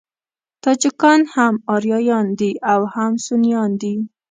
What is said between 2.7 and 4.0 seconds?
او هم سنيان دي.